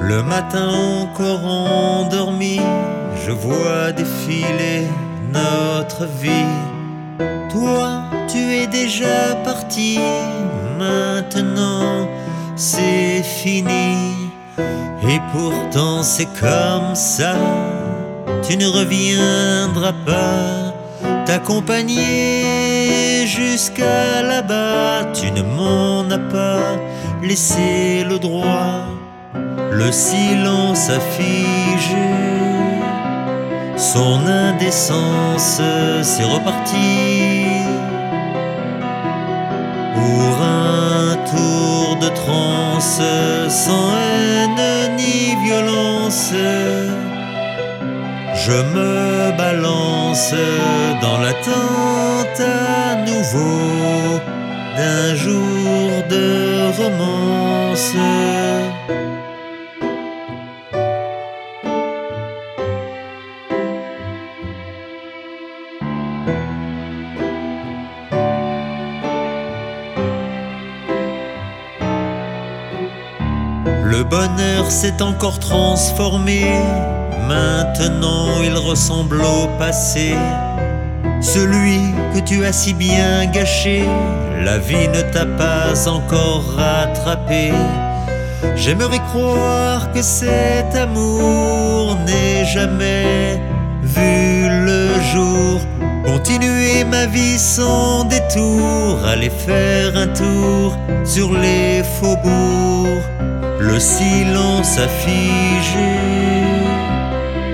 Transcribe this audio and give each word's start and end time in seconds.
Le 0.00 0.22
matin 0.22 0.70
encore 1.02 1.44
endormi, 1.44 2.60
je 3.24 3.32
vois 3.32 3.92
défiler 3.92 4.86
notre 5.32 6.06
vie. 6.06 6.54
Toi, 7.50 8.02
tu 8.28 8.38
es 8.38 8.66
déjà 8.66 9.34
parti, 9.44 9.98
maintenant 10.78 12.08
c'est 12.56 13.22
fini. 13.22 13.96
Et 15.08 15.20
pourtant 15.32 16.02
c'est 16.02 16.28
comme 16.40 16.94
ça, 16.94 17.34
tu 18.46 18.56
ne 18.56 18.66
reviendras 18.66 19.92
pas 20.06 20.74
t'accompagner 21.26 23.26
jusqu'à 23.26 24.22
là-bas. 24.22 25.12
Tu 25.12 25.30
ne 25.30 25.42
m'en 25.42 26.08
as 26.10 26.18
pas 26.18 26.78
laissé 27.22 28.04
le 28.08 28.18
droit, 28.18 28.86
le 29.74 29.90
silence 29.90 30.88
a. 30.90 31.00
Son 33.76 34.26
indécence, 34.26 35.60
c'est 36.02 36.24
reparti 36.24 37.46
pour 39.94 40.42
un 40.42 41.16
tour 41.32 41.96
de 42.00 42.08
transe 42.08 43.02
sans 43.48 43.90
haine 43.96 44.96
ni 44.96 45.36
violence. 45.44 46.32
Je 48.44 48.58
me 48.74 49.36
balance 49.36 50.34
dans 51.02 51.18
l'attente 51.18 52.40
à 52.40 52.94
nouveau 53.10 54.20
d'un 54.76 55.14
jour 55.14 55.90
de 56.08 56.70
romance. 56.80 57.94
Le 73.84 74.02
bonheur 74.02 74.70
s'est 74.70 75.02
encore 75.02 75.38
transformé, 75.38 76.40
maintenant 77.28 78.40
il 78.42 78.56
ressemble 78.56 79.20
au 79.20 79.46
passé. 79.58 80.14
Celui 81.20 81.80
que 82.14 82.20
tu 82.20 82.46
as 82.46 82.52
si 82.52 82.72
bien 82.72 83.26
gâché, 83.26 83.84
la 84.42 84.56
vie 84.56 84.88
ne 84.88 85.02
t'a 85.12 85.26
pas 85.26 85.86
encore 85.86 86.44
rattrapé. 86.56 87.52
J'aimerais 88.56 89.02
croire 89.10 89.92
que 89.92 90.00
cet 90.00 90.74
amour 90.74 91.96
n'est 92.06 92.46
jamais 92.46 93.38
vu 93.82 94.48
le 94.48 94.88
jour. 95.12 95.60
Continuer 96.06 96.84
ma 96.84 97.04
vie 97.04 97.38
sans 97.38 98.04
détour, 98.04 99.04
aller 99.06 99.30
faire 99.30 99.94
un 99.94 100.06
tour 100.06 100.74
sur 101.04 101.32
les 101.32 101.82
faubourgs. 102.00 103.23
Le 103.58 103.78
silence 103.78 104.78
a 104.78 104.88
figé, 104.88 105.98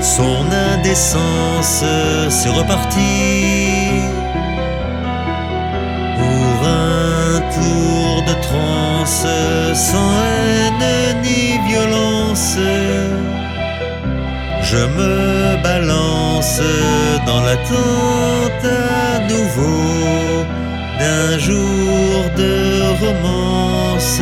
son 0.00 0.46
indécence, 0.74 1.84
c'est 2.28 2.48
reparti 2.48 4.00
pour 6.18 6.68
un 6.68 7.40
tour 7.56 8.24
de 8.26 8.34
transe 8.42 9.26
sans 9.74 10.12
haine 10.22 11.22
ni 11.22 11.58
violence. 11.68 12.56
Je 14.62 14.78
me 14.78 15.62
balance 15.62 16.60
dans 17.26 17.42
l'attente 17.42 18.64
à 18.64 19.18
nouveau 19.28 20.44
d'un 20.98 21.38
jour 21.38 22.24
de 22.36 22.82
romance. 23.04 24.20